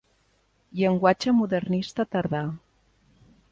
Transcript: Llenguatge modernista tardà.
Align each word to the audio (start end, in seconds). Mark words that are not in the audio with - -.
Llenguatge 0.79 1.35
modernista 1.43 2.07
tardà. 2.17 2.43